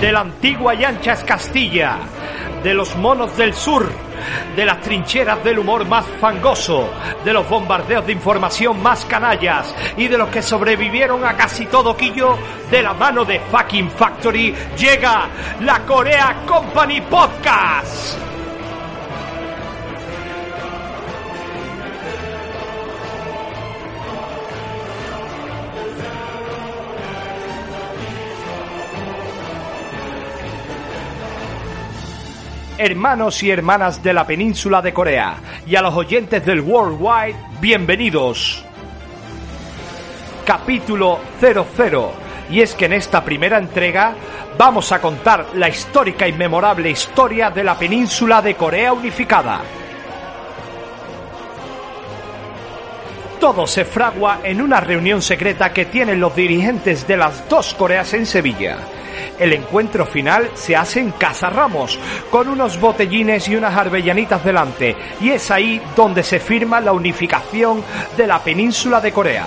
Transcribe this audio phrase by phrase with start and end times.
[0.00, 1.98] de la antigua y ancha Castilla,
[2.62, 3.90] de los monos del sur,
[4.54, 6.88] de las trincheras del humor más fangoso,
[7.24, 11.96] de los bombardeos de información más canallas y de los que sobrevivieron a casi todo
[11.96, 12.38] quillo
[12.70, 15.28] de la mano de Fucking Factory, llega
[15.60, 18.37] la Corea Company Podcast.
[32.78, 38.64] Hermanos y hermanas de la península de Corea y a los oyentes del Worldwide, bienvenidos.
[40.46, 42.12] Capítulo 00.
[42.50, 44.14] Y es que en esta primera entrega
[44.56, 49.60] vamos a contar la histórica y memorable historia de la península de Corea unificada.
[53.40, 58.14] Todo se fragua en una reunión secreta que tienen los dirigentes de las dos Coreas
[58.14, 58.78] en Sevilla
[59.38, 61.98] el encuentro final se hace en Casa Ramos,
[62.30, 67.82] con unos botellines y unas arbellanitas delante, y es ahí donde se firma la unificación
[68.16, 69.46] de la península de Corea.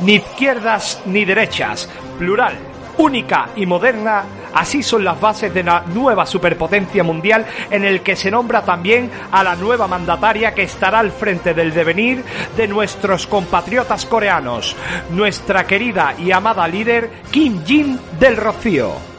[0.00, 2.54] Ni izquierdas ni derechas, plural,
[2.98, 8.16] única y moderna, así son las bases de la nueva superpotencia mundial en el que
[8.16, 12.24] se nombra también a la nueva mandataria que estará al frente del devenir
[12.56, 14.76] de nuestros compatriotas coreanos,
[15.10, 19.10] nuestra querida y amada líder Kim Jin del Rocío.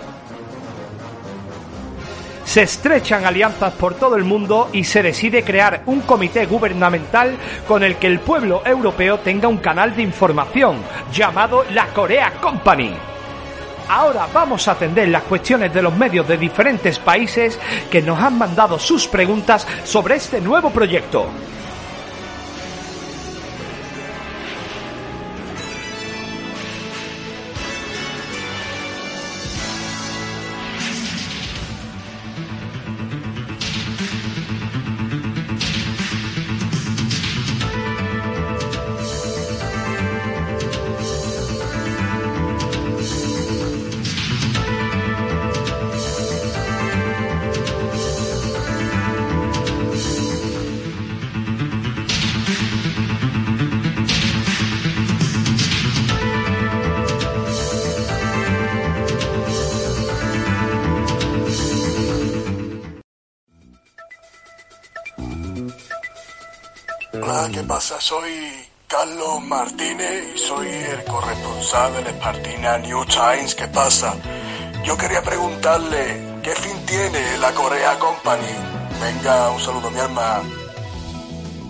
[2.44, 7.82] Se estrechan alianzas por todo el mundo y se decide crear un comité gubernamental con
[7.82, 10.78] el que el pueblo europeo tenga un canal de información
[11.14, 13.11] llamado la Corea Company.
[13.94, 17.60] Ahora vamos a atender las cuestiones de los medios de diferentes países
[17.92, 21.26] que nos han mandado sus preguntas sobre este nuevo proyecto.
[67.50, 68.00] ¿Qué pasa?
[68.00, 68.54] Soy
[68.88, 73.56] Carlos Martínez y soy el corresponsal del Espartina New Times.
[73.56, 74.14] ¿Qué pasa?
[74.84, 78.54] Yo quería preguntarle, ¿qué fin tiene la Corea Company?
[79.02, 80.42] Venga, un saludo, mi alma.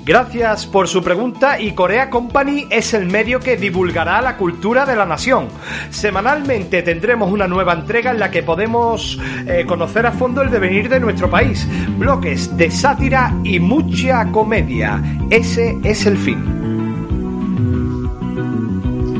[0.03, 4.95] Gracias por su pregunta y Corea Company es el medio que divulgará la cultura de
[4.95, 5.47] la nación.
[5.91, 10.89] Semanalmente tendremos una nueva entrega en la que podemos eh, conocer a fondo el devenir
[10.89, 11.67] de nuestro país,
[11.99, 14.99] bloques de sátira y mucha comedia.
[15.29, 16.39] Ese es el fin.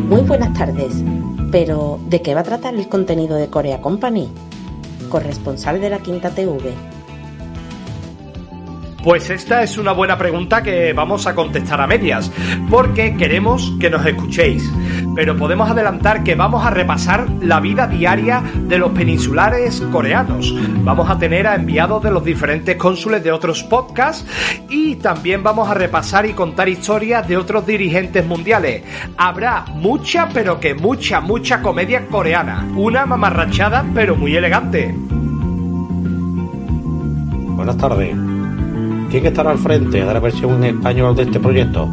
[0.09, 1.03] Muy buenas tardes,
[1.51, 4.29] pero ¿de qué va a tratar el contenido de Corea Company?
[5.09, 6.73] Corresponsal de la Quinta TV.
[9.03, 12.31] Pues esta es una buena pregunta que vamos a contestar a medias,
[12.69, 14.71] porque queremos que nos escuchéis.
[15.15, 20.53] Pero podemos adelantar que vamos a repasar la vida diaria de los peninsulares coreanos.
[20.83, 24.25] Vamos a tener a enviados de los diferentes cónsules de otros podcasts
[24.69, 28.83] y también vamos a repasar y contar historias de otros dirigentes mundiales.
[29.17, 32.67] Habrá mucha, pero que mucha, mucha comedia coreana.
[32.75, 34.93] Una mamarrachada, pero muy elegante.
[37.55, 38.30] Buenas tardes.
[39.11, 41.89] ¿Quién estará al frente de la versión en español de este proyecto?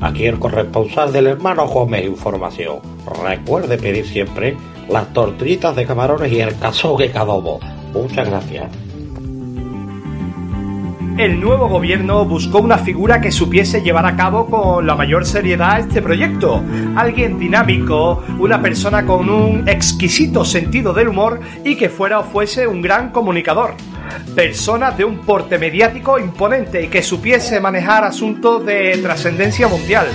[0.00, 2.80] Aquí el corresponsal del hermano Gómez Información.
[3.24, 4.56] Recuerde pedir siempre
[4.88, 6.58] las tortillitas de camarones y el
[6.98, 7.60] de cadobo.
[7.94, 8.91] Muchas gracias.
[11.18, 15.78] El nuevo gobierno buscó una figura que supiese llevar a cabo con la mayor seriedad
[15.78, 16.62] este proyecto.
[16.96, 22.66] Alguien dinámico, una persona con un exquisito sentido del humor y que fuera o fuese
[22.66, 23.74] un gran comunicador
[24.34, 30.06] personas de un porte mediático imponente y que supiese manejar asuntos de trascendencia mundial.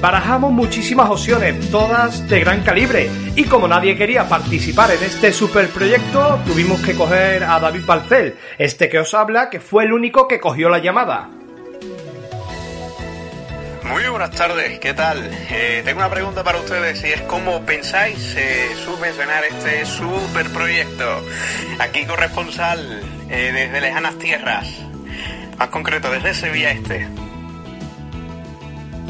[0.00, 6.40] Barajamos muchísimas opciones, todas de gran calibre, y como nadie quería participar en este superproyecto,
[6.46, 10.40] tuvimos que coger a David Balcel, este que os habla, que fue el único que
[10.40, 11.28] cogió la llamada.
[13.84, 15.18] Muy buenas tardes, ¿qué tal?
[15.50, 21.26] Eh, tengo una pregunta para ustedes y es cómo pensáis eh, subvencionar este superproyecto.
[21.78, 24.66] Aquí corresponsal eh, desde lejanas tierras,
[25.58, 27.06] más concreto desde Sevilla Este.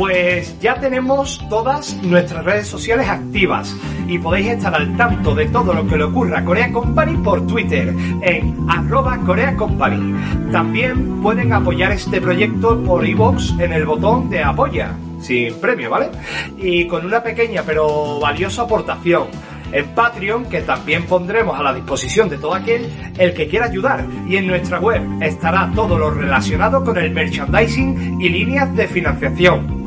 [0.01, 3.77] Pues ya tenemos todas nuestras redes sociales activas
[4.09, 7.47] y podéis estar al tanto de todo lo que le ocurra a Corea Company por
[7.47, 10.15] Twitter en arroba Corea Company.
[10.51, 16.09] También pueden apoyar este proyecto por iVoox en el botón de apoya, sin premio, ¿vale?
[16.57, 19.25] Y con una pequeña pero valiosa aportación
[19.71, 24.07] en Patreon, que también pondremos a la disposición de todo aquel el que quiera ayudar.
[24.27, 29.80] Y en nuestra web estará todo lo relacionado con el merchandising y líneas de financiación.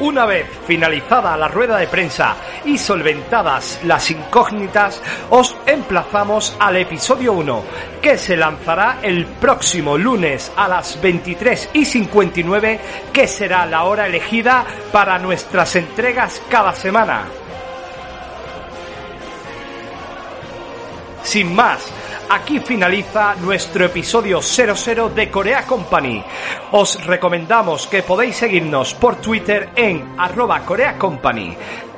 [0.00, 7.34] Una vez finalizada la rueda de prensa y solventadas las incógnitas, os emplazamos al episodio
[7.34, 7.62] 1,
[8.00, 12.80] que se lanzará el próximo lunes a las 23 y 59,
[13.12, 17.26] que será la hora elegida para nuestras entregas cada semana.
[21.22, 21.92] Sin más,
[22.30, 26.24] aquí finaliza nuestro episodio 00 de Corea Company.
[26.70, 31.56] Os recomendamos que podéis seguirnos por Twitter en arroba Corea Company.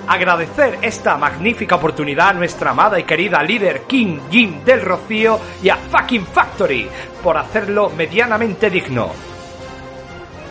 [0.08, 5.68] Agradecer esta magnífica oportunidad a nuestra amada y querida líder Kim Jin del Rocío y
[5.68, 6.88] a Fucking Factory
[7.22, 9.10] por hacerlo medianamente digno.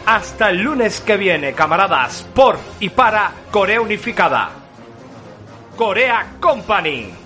[0.05, 4.51] Hasta el lunes que viene, camaradas, por y para Corea Unificada.
[5.75, 7.20] Corea Company.